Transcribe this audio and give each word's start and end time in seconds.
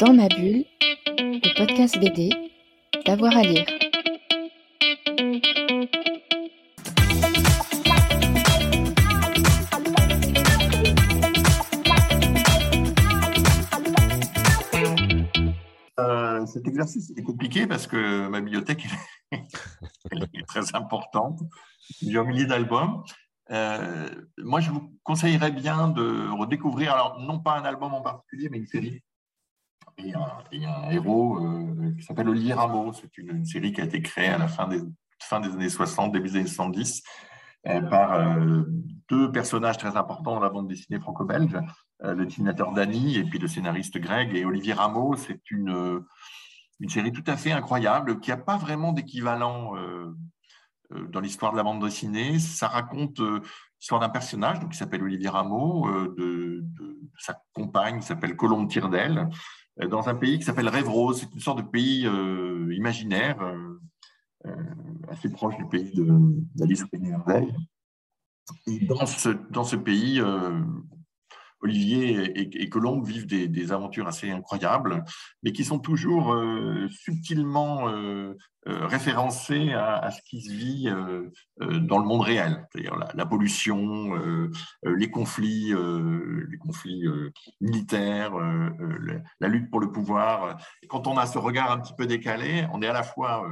Dans 0.00 0.14
ma 0.14 0.28
bulle, 0.28 0.64
le 1.18 1.58
podcast 1.58 1.98
BD, 2.00 2.30
d'avoir 3.04 3.36
à 3.36 3.42
lire. 3.42 3.66
Euh, 15.98 16.46
cet 16.46 16.66
exercice 16.66 17.12
est 17.14 17.22
compliqué 17.22 17.66
parce 17.66 17.86
que 17.86 18.26
ma 18.28 18.40
bibliothèque 18.40 18.86
est 19.32 20.46
très 20.48 20.74
importante, 20.74 21.40
plusieurs 21.98 22.24
milliers 22.24 22.46
d'albums. 22.46 23.02
Euh, 23.50 24.08
moi, 24.38 24.60
je 24.60 24.70
vous 24.70 24.98
conseillerais 25.02 25.50
bien 25.50 25.88
de 25.88 26.30
redécouvrir, 26.38 26.94
alors 26.94 27.20
non 27.20 27.38
pas 27.38 27.58
un 27.58 27.64
album 27.66 27.92
en 27.92 28.00
particulier, 28.00 28.48
mais 28.48 28.56
une 28.56 28.66
série. 28.66 29.02
Il 30.02 30.62
y 30.62 30.66
a, 30.66 30.76
un 30.78 30.90
héros 30.90 31.38
euh, 31.38 31.94
qui 31.96 32.02
s'appelle 32.04 32.28
Olivier 32.28 32.54
Rameau. 32.54 32.92
C'est 32.92 33.16
une, 33.18 33.44
série 33.44 33.72
qui 33.72 33.80
a 33.80 33.84
été 33.84 34.02
créée 34.02 34.28
à 34.28 34.38
la 34.38 34.48
fin 34.48 34.68
des, 34.68 34.82
années 35.32 35.68
60, 35.68 36.12
début 36.12 36.28
des 36.28 36.36
années 36.36 36.46
70, 36.46 37.02
euh, 37.66 37.80
par 37.82 38.38
deux 39.08 39.30
personnages 39.30 39.78
très 39.78 39.96
importants 39.96 40.34
dans 40.34 40.40
la 40.40 40.50
bande 40.50 40.68
dessinée 40.68 41.00
franco-belge, 41.00 41.58
le 42.02 42.24
dessinateur 42.24 42.72
Dany 42.72 43.16
et 43.16 43.24
puis 43.24 43.38
le 43.38 43.48
scénariste 43.48 43.98
Greg. 43.98 44.34
Et 44.34 44.44
Olivier 44.44 44.72
Rameau, 44.72 45.16
c'est 45.16 45.50
une, 45.50 46.02
série 46.88 47.12
tout 47.12 47.24
à 47.26 47.36
fait 47.36 47.52
incroyable 47.52 48.20
qui 48.20 48.30
n'a 48.30 48.38
pas 48.38 48.56
vraiment 48.56 48.92
d'équivalent 48.92 49.74
euh, 50.92 51.06
dans 51.08 51.20
l'histoire 51.20 51.52
de 51.52 51.56
la 51.56 51.62
bande 51.62 51.84
dessinée. 51.84 52.38
Ça 52.38 52.66
raconte 52.66 53.20
euh, 53.20 53.40
l'histoire 53.78 54.00
d'un 54.00 54.08
personnage 54.08 54.60
donc, 54.60 54.72
qui 54.72 54.78
s'appelle 54.78 55.02
Olivier 55.02 55.28
Rameau, 55.28 55.88
euh, 55.88 56.14
de, 56.16 56.64
sa 57.18 57.40
compagne 57.52 58.00
qui 58.00 58.06
s'appelle 58.06 58.34
Colombe 58.36 58.68
Tirdel, 58.68 59.28
dans 59.88 60.08
un 60.08 60.14
pays 60.14 60.38
qui 60.38 60.44
s'appelle 60.44 60.68
Rêve-Rose. 60.68 61.20
C'est 61.20 61.32
une 61.34 61.40
sorte 61.40 61.58
de 61.58 61.68
pays 61.68 62.08
imaginaire, 62.74 63.38
assez 65.08 65.30
proche 65.30 65.56
du 65.56 65.66
pays 65.66 65.92
d'Alice 66.54 66.84
Pays 66.84 67.12
Et 68.66 68.86
dans 68.86 69.06
ce, 69.06 69.30
dans 69.50 69.64
ce 69.64 69.76
pays, 69.76 70.20
Olivier 71.62 72.62
et, 72.62 72.68
Colombe 72.68 73.06
vivent 73.06 73.26
des, 73.26 73.72
aventures 73.72 74.08
assez 74.08 74.30
incroyables, 74.30 75.04
mais 75.42 75.52
qui 75.52 75.64
sont 75.64 75.78
toujours 75.78 76.32
euh, 76.32 76.88
subtilement 76.88 77.88
euh, 77.88 78.34
euh, 78.66 78.86
référencées 78.86 79.72
à, 79.72 80.10
ce 80.10 80.22
qui 80.22 80.42
se 80.42 80.52
vit 80.52 80.88
dans 81.60 81.98
le 81.98 82.04
monde 82.04 82.22
réel, 82.22 82.66
c'est-à-dire 82.72 82.96
la, 83.14 83.26
pollution, 83.26 84.14
les 84.84 85.10
conflits, 85.10 85.72
conflits 86.60 87.04
militaires, 87.60 88.32
la 89.40 89.48
lutte 89.48 89.70
pour 89.70 89.80
le 89.80 89.90
pouvoir. 89.90 90.58
Quand 90.88 91.06
on 91.06 91.16
a 91.16 91.26
ce 91.26 91.38
regard 91.38 91.70
un 91.72 91.78
petit 91.78 91.94
peu 91.96 92.06
décalé, 92.06 92.66
on 92.72 92.82
est 92.82 92.86
à 92.86 92.92
la 92.92 93.02
fois 93.02 93.46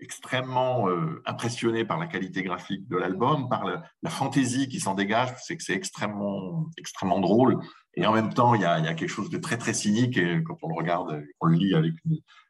extrêmement 0.00 0.88
euh, 0.88 1.22
impressionné 1.26 1.84
par 1.84 1.98
la 1.98 2.06
qualité 2.06 2.42
graphique 2.42 2.88
de 2.88 2.96
l'album, 2.96 3.48
par 3.48 3.64
la, 3.64 4.10
fantaisie 4.10 4.68
qui 4.68 4.80
s'en 4.80 4.94
dégage, 4.94 5.30
c'est 5.38 5.56
que 5.56 5.62
c'est 5.62 5.74
extrêmement, 5.74 6.66
extrêmement 6.76 7.20
drôle. 7.20 7.58
Et 7.94 8.06
en 8.06 8.12
même 8.12 8.32
temps, 8.32 8.54
il 8.54 8.62
y, 8.62 8.64
a, 8.64 8.94
quelque 8.94 9.08
chose 9.08 9.30
de 9.30 9.38
très, 9.38 9.58
très 9.58 9.74
cynique 9.74 10.16
et 10.16 10.42
quand 10.42 10.56
on 10.62 10.68
le 10.68 10.74
regarde, 10.74 11.22
on 11.40 11.46
le 11.46 11.56
lit 11.56 11.74
avec 11.74 11.94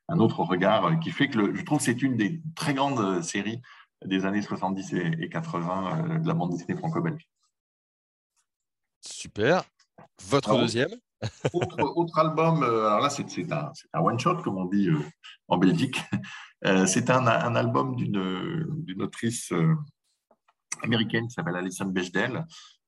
un 0.09 0.19
autre 0.19 0.41
regard, 0.41 0.87
euh, 0.87 0.97
qui 0.97 1.11
fait 1.11 1.29
que 1.29 1.55
je 1.55 1.65
trouve 1.65 1.79
que 1.79 1.85
c'est 1.85 2.03
une 2.03 2.17
des 2.17 2.41
très 2.55 2.75
grandes 2.75 3.23
séries 3.23 3.61
des 4.05 4.25
années 4.25 4.43
70 4.43 4.95
et, 4.95 5.29
80 5.29 5.99
euh, 6.15 6.19
de 6.19 6.27
la 6.27 6.35
bande 6.35 6.53
dessinée 6.53 6.77
franco-belge. 6.77 7.29
Super. 9.03 9.65
Votre 10.29 10.59
deuxième 10.59 10.91
autre, 11.53 12.19
album, 12.19 12.63
alors 12.63 13.01
là 13.01 13.11
c'est 13.11 13.53
un, 13.53 13.73
un 13.93 14.01
one-shot 14.01 14.37
comme 14.37 14.57
on 14.57 14.65
dit 14.65 14.89
en 15.51 15.59
Belgique, 15.59 16.01
euh, 16.65 16.87
c'est 16.87 17.11
un, 17.11 17.27
album 17.27 17.97
d'une 17.97 19.03
autrice 19.03 19.53
euh, 19.53 19.75
américaine 20.83 21.27
qui 21.27 21.35
s'appelle 21.35 21.57
Alison 21.57 21.87
Bechdel. 21.87 22.47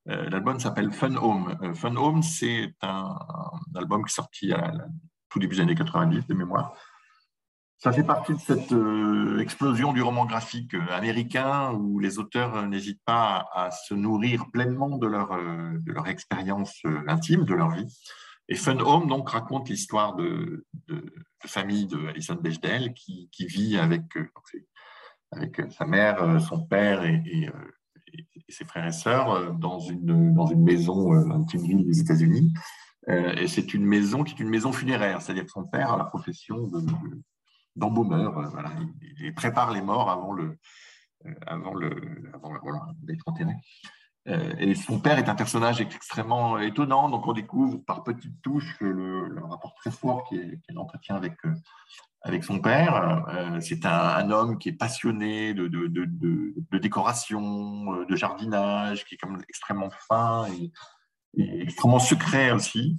Euh, 0.08 0.30
l'album 0.30 0.58
s'appelle 0.58 0.90
Fun 0.92 1.16
Home. 1.16 1.74
Fun 1.74 1.96
Home, 1.96 2.22
c'est 2.22 2.74
un, 2.80 3.16
album 3.74 4.04
qui 4.04 4.12
est 4.12 4.14
sorti 4.14 4.52
à 4.52 4.72
tout 5.28 5.38
début 5.38 5.56
des 5.56 5.62
années 5.62 5.74
90 5.74 6.26
de 6.26 6.34
mémoire. 6.34 6.74
Ça 7.82 7.90
fait 7.90 8.04
partie 8.04 8.32
de 8.32 8.38
cette 8.38 8.72
explosion 9.40 9.92
du 9.92 10.02
roman 10.02 10.24
graphique 10.24 10.74
américain 10.90 11.72
où 11.72 11.98
les 11.98 12.20
auteurs 12.20 12.66
n'hésitent 12.68 13.02
pas 13.04 13.46
à, 13.52 13.72
se 13.72 13.92
nourrir 13.92 14.46
pleinement 14.52 14.98
de 14.98 15.06
leur, 15.08 15.30
de 15.30 15.92
leur 15.92 16.06
expérience 16.06 16.80
intime, 17.08 17.44
de 17.44 17.54
leur 17.54 17.70
vie. 17.70 17.88
Et 18.48 18.54
Fun 18.54 18.78
Home 18.80 19.06
donc 19.08 19.30
raconte 19.30 19.68
l'histoire 19.68 20.14
de, 20.14 20.66
famille 21.46 21.86
de 21.86 22.08
Alison 22.08 22.34
Bechdel 22.34 22.92
qui, 22.92 23.28
vit 23.46 23.78
avec, 23.78 24.16
euh, 24.16 24.28
avec 25.30 25.58
euh, 25.60 25.70
sa 25.70 25.86
mère, 25.86 26.22
euh, 26.22 26.38
son 26.38 26.64
père 26.64 27.04
et, 27.04 27.50
ses 28.48 28.66
frères 28.66 28.86
et 28.86 28.92
sœurs 28.92 29.54
dans 29.54 29.78
une, 29.78 30.34
dans 30.34 30.46
une 30.46 30.62
maison, 30.62 31.12
un 31.14 31.46
ville 31.54 31.86
des 31.86 32.00
États-Unis. 32.00 32.52
et 33.08 33.48
c'est 33.48 33.72
une 33.72 33.86
maison 33.86 34.22
qui 34.22 34.34
est 34.34 34.40
une 34.40 34.50
maison 34.50 34.70
funéraire, 34.72 35.22
c'est-à-dire 35.22 35.46
que 35.46 35.50
son 35.50 35.64
père 35.64 35.90
a 35.90 35.96
la 35.96 36.04
profession 36.04 36.70
d'embaumeur. 37.76 38.32
voilà, 38.50 38.72
il, 39.18 39.34
prépare 39.34 39.72
les 39.72 39.82
morts 39.82 40.10
avant 40.10 40.32
le, 40.32 40.58
avant 41.46 41.74
le, 41.74 42.30
avant, 42.34 42.52
d'être 43.02 43.22
enterré. 43.26 43.54
Euh, 44.28 44.52
et 44.58 44.74
son 44.74 45.00
père 45.00 45.18
est 45.18 45.28
un 45.28 45.34
personnage 45.34 45.80
extrêmement 45.80 46.58
étonnant, 46.58 47.08
donc 47.08 47.26
on 47.26 47.32
découvre 47.32 47.78
par 47.78 48.04
petites 48.04 48.40
touches 48.42 48.78
le, 48.80 49.34
rapport 49.44 49.74
très 49.74 49.90
fort 49.90 50.28
qu'elle 50.28 50.78
entretient 50.78 51.16
avec, 51.16 51.34
euh, 51.44 51.54
avec 52.20 52.44
son 52.44 52.60
père. 52.60 53.26
Euh, 53.28 53.58
c'est 53.60 53.84
un, 53.84 54.30
homme 54.30 54.58
qui 54.58 54.68
est 54.68 54.74
passionné 54.74 55.54
de, 55.54 55.66
de, 55.66 55.88
de, 55.88 56.78
décoration, 56.78 58.04
de 58.04 58.16
jardinage, 58.16 59.04
qui 59.04 59.16
est 59.16 59.18
comme 59.18 59.42
extrêmement 59.48 59.90
fin 60.08 60.46
et, 60.52 60.70
extrêmement 61.62 61.98
secret 61.98 62.52
aussi. 62.52 62.98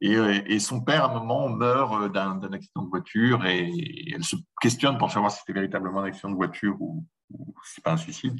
Et, 0.00 0.58
son 0.60 0.80
père, 0.80 1.04
à 1.04 1.10
un 1.10 1.14
moment, 1.14 1.48
meurt 1.48 2.12
d'un 2.12 2.40
accident 2.52 2.82
de 2.82 2.88
voiture 2.88 3.44
et, 3.46 4.12
elle 4.14 4.24
se 4.24 4.36
questionne 4.60 4.96
pour 4.96 5.10
savoir 5.10 5.32
si 5.32 5.40
c'était 5.40 5.52
véritablement 5.52 6.00
un 6.00 6.04
accident 6.04 6.30
de 6.30 6.36
voiture 6.36 6.76
ou, 6.80 7.04
ou 7.30 7.54
si 7.64 7.74
c'est 7.74 7.84
pas 7.84 7.92
un 7.92 7.96
suicide. 7.96 8.38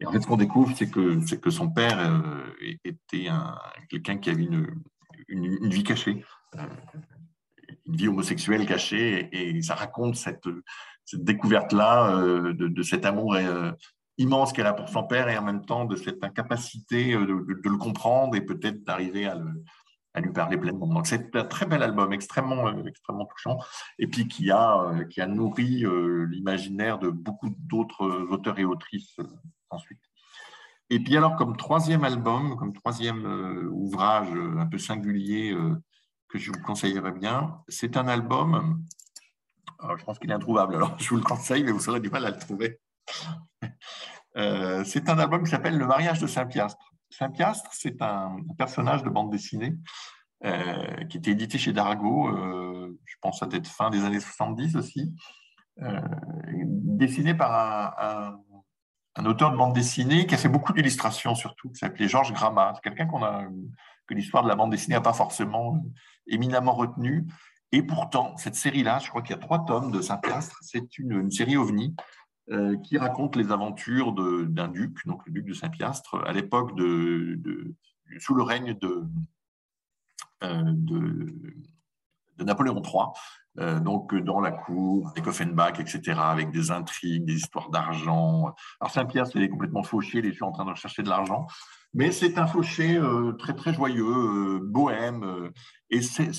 Et 0.00 0.06
en 0.06 0.12
fait, 0.12 0.20
ce 0.20 0.26
qu'on 0.26 0.36
découvre, 0.36 0.74
c'est 0.76 0.90
que, 0.90 1.36
que 1.36 1.50
son 1.50 1.70
père 1.70 1.98
euh, 1.98 2.52
était 2.84 3.28
un, 3.28 3.56
quelqu'un 3.88 4.18
qui 4.18 4.30
avait 4.30 4.42
une, 4.42 4.66
une, 5.28 5.70
vie 5.70 5.84
cachée, 5.84 6.24
euh, 6.56 6.66
une 7.86 7.96
vie 7.96 8.08
homosexuelle 8.08 8.66
cachée, 8.66 9.28
et, 9.32 9.62
ça 9.62 9.74
raconte 9.74 10.16
cette, 10.16 10.48
cette 11.04 11.24
découverte-là 11.24 12.18
euh, 12.18 12.52
de, 12.52 12.82
cet 12.82 13.06
amour 13.06 13.38
immense 14.18 14.52
qu'elle 14.52 14.66
a 14.66 14.74
pour 14.74 14.88
son 14.88 15.04
père, 15.04 15.28
et 15.28 15.38
en 15.38 15.42
même 15.42 15.64
temps 15.64 15.86
de 15.86 15.96
cette 15.96 16.22
incapacité 16.22 17.14
de, 17.14 17.24
de 17.24 17.68
le 17.68 17.78
comprendre 17.78 18.36
et 18.36 18.42
peut-être 18.42 18.82
d'arriver 18.82 19.26
à, 19.26 19.36
le, 19.36 19.62
à 20.16 20.20
lui 20.20 20.32
parler 20.32 20.56
pleinement. 20.56 20.88
Donc 20.88 21.06
c'est 21.06 21.36
un 21.36 21.44
très 21.44 21.66
bel 21.66 21.82
album, 21.84 22.12
extrêmement, 22.12 22.84
extrêmement 22.84 23.26
touchant, 23.26 23.58
et 24.00 24.08
puis 24.08 24.26
qui 24.26 24.50
a, 24.50 25.04
qui 25.10 25.20
a 25.20 25.28
nourri 25.28 25.84
l'imaginaire 26.28 26.98
de 26.98 27.10
beaucoup 27.10 27.54
d'autres 27.58 28.26
auteurs 28.30 28.58
et 28.58 28.64
autrices 28.64 29.16
ensuite. 29.70 30.00
Et 30.90 31.00
puis 31.00 31.16
alors, 31.16 31.36
comme 31.36 31.56
troisième 31.56 32.04
album, 32.04 32.56
comme 32.56 32.72
troisième 32.72 33.26
euh, 33.26 33.68
ouvrage 33.70 34.28
euh, 34.32 34.58
un 34.58 34.66
peu 34.66 34.78
singulier 34.78 35.52
euh, 35.52 35.74
que 36.28 36.38
je 36.38 36.52
vous 36.52 36.62
conseillerais 36.62 37.12
bien, 37.12 37.60
c'est 37.68 37.96
un 37.96 38.06
album, 38.06 38.84
je 39.98 40.04
pense 40.04 40.18
qu'il 40.18 40.30
est 40.30 40.34
introuvable, 40.34 40.76
alors 40.76 40.96
je 41.00 41.08
vous 41.08 41.16
le 41.16 41.22
conseille, 41.22 41.64
mais 41.64 41.72
vous 41.72 41.88
aurez 41.88 42.00
du 42.00 42.10
mal 42.10 42.24
à 42.24 42.30
le 42.30 42.38
trouver. 42.38 42.80
c'est 44.84 45.08
un 45.08 45.18
album 45.18 45.42
qui 45.42 45.50
s'appelle 45.50 45.76
Le 45.76 45.86
mariage 45.86 46.20
de 46.20 46.26
Saint-Piastre. 46.26 46.92
Saint-Piastre, 47.18 47.70
c'est 47.72 48.00
un 48.02 48.36
personnage 48.58 49.02
de 49.02 49.10
bande 49.10 49.30
dessinée 49.30 49.74
qui 51.08 51.16
était 51.16 51.30
édité 51.32 51.58
chez 51.58 51.72
Darago, 51.72 52.30
je 53.04 53.14
pense 53.20 53.42
à 53.42 53.48
être 53.52 53.66
fin 53.66 53.90
des 53.90 54.04
années 54.04 54.20
70 54.20 54.76
aussi, 54.76 55.14
dessiné 55.78 57.34
par 57.34 58.38
un 59.16 59.24
auteur 59.24 59.50
de 59.50 59.56
bande 59.56 59.72
dessinée 59.72 60.26
qui 60.26 60.34
a 60.34 60.38
fait 60.38 60.48
beaucoup 60.48 60.72
d'illustrations 60.72 61.34
surtout, 61.34 61.70
qui 61.70 61.78
s'appelait 61.78 62.08
Georges 62.08 62.32
Gramma. 62.32 62.72
C'est 62.74 62.82
quelqu'un 62.82 63.08
a, 63.22 63.46
que 64.06 64.14
l'histoire 64.14 64.42
de 64.42 64.48
la 64.48 64.54
bande 64.54 64.70
dessinée 64.70 64.94
n'a 64.94 65.00
pas 65.00 65.14
forcément 65.14 65.82
éminemment 66.26 66.74
retenu. 66.74 67.26
Et 67.72 67.82
pourtant, 67.82 68.36
cette 68.36 68.54
série-là, 68.54 68.98
je 69.00 69.08
crois 69.08 69.22
qu'il 69.22 69.34
y 69.34 69.38
a 69.38 69.40
trois 69.40 69.64
tomes 69.64 69.90
de 69.90 70.00
Saint-Piastre, 70.00 70.58
c'est 70.62 70.98
une, 70.98 71.30
série 71.30 71.56
ovni 71.56 71.96
euh, 71.98 72.02
qui 72.84 72.96
raconte 72.96 73.34
les 73.34 73.50
aventures 73.50 74.12
d'un 74.12 74.68
duc, 74.68 75.04
donc 75.04 75.26
le 75.26 75.32
duc 75.32 75.46
de 75.46 75.52
Saint-Piastre, 75.52 76.22
à 76.24 76.32
l'époque 76.32 76.76
de, 76.76 77.36
sous 78.20 78.34
le 78.34 78.42
règne 78.42 78.74
de, 78.74 79.04
euh, 80.42 80.62
de, 80.66 82.44
Napoléon 82.44 82.82
III, 82.82 83.06
euh, 83.58 83.80
donc 83.80 84.14
dans 84.14 84.40
la 84.40 84.52
cour, 84.52 85.08
avec 85.10 85.26
Offenbach, 85.26 85.80
etc., 85.80 86.12
avec 86.18 86.50
des 86.50 86.70
intrigues, 86.70 87.24
des 87.24 87.36
histoires 87.36 87.70
d'argent. 87.70 88.54
Alors 88.80 88.92
Saint-Pierre, 88.92 89.26
c'est 89.26 89.48
complètement 89.48 89.82
fauché, 89.82 90.20
les 90.20 90.32
gens 90.32 90.48
en 90.48 90.52
train 90.52 90.66
de 90.66 90.70
rechercher 90.70 91.02
de 91.02 91.08
l'argent, 91.08 91.46
mais 91.94 92.12
c'est 92.12 92.36
un 92.36 92.46
fauché 92.46 92.96
euh, 92.96 93.32
très 93.32 93.54
très 93.54 93.72
joyeux, 93.72 94.04
euh, 94.04 94.60
bohème, 94.62 95.50
et 95.88 96.02
c'est 96.02 96.30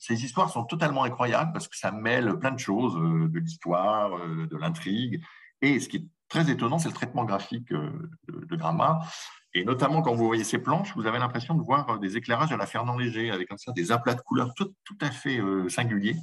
ces 0.00 0.24
histoires 0.24 0.50
sont 0.50 0.64
totalement 0.64 1.04
incroyables 1.04 1.52
parce 1.52 1.68
que 1.68 1.76
ça 1.76 1.92
mêle 1.92 2.36
plein 2.38 2.50
de 2.50 2.58
choses, 2.58 2.94
de 2.96 3.38
l'histoire, 3.38 4.10
de 4.26 4.56
l'intrigue. 4.56 5.22
Et 5.62 5.78
ce 5.78 5.88
qui 5.88 5.98
est 5.98 6.06
très 6.28 6.50
étonnant, 6.50 6.78
c'est 6.78 6.88
le 6.88 6.94
traitement 6.94 7.24
graphique 7.24 7.68
de, 7.70 8.10
de 8.28 8.56
Gramma. 8.56 9.00
Et 9.52 9.64
notamment, 9.64 10.00
quand 10.00 10.14
vous 10.14 10.26
voyez 10.26 10.44
ces 10.44 10.58
planches, 10.58 10.94
vous 10.96 11.06
avez 11.06 11.18
l'impression 11.18 11.54
de 11.54 11.62
voir 11.62 11.98
des 11.98 12.16
éclairages 12.16 12.50
à 12.50 12.56
la 12.56 12.66
Fernand 12.66 12.96
Léger, 12.96 13.30
avec 13.30 13.48
ça, 13.56 13.72
des 13.72 13.92
aplats 13.92 14.14
de 14.14 14.20
couleurs 14.22 14.54
tout, 14.54 14.72
à 15.00 15.10
fait 15.10 15.40
singuliers. 15.68 16.16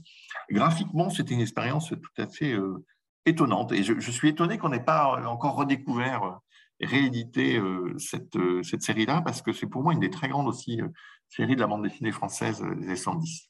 Graphiquement, 0.49 1.09
c'était 1.09 1.35
une 1.35 1.41
expérience 1.41 1.89
tout 1.89 2.21
à 2.21 2.27
fait 2.27 2.57
étonnante. 3.27 3.73
Et 3.73 3.83
je, 3.83 4.11
suis 4.11 4.29
étonné 4.29 4.57
qu'on 4.57 4.69
n'ait 4.69 4.83
pas 4.83 5.21
encore 5.27 5.55
redécouvert 5.55 6.39
rééditer 6.81 7.57
euh, 7.57 7.97
cette, 7.97 8.35
euh, 8.35 8.61
série-là, 8.63 9.21
parce 9.21 9.41
que 9.41 9.51
c'est 9.53 9.67
pour 9.67 9.83
moi 9.83 9.93
une 9.93 9.99
des 9.99 10.09
très 10.09 10.27
grandes 10.27 10.47
aussi 10.47 10.81
euh, 10.81 10.87
séries 11.27 11.55
de 11.55 11.61
la 11.61 11.67
bande 11.67 11.83
dessinée 11.83 12.11
française 12.11 12.63
des 12.79 12.95
110. 12.95 13.49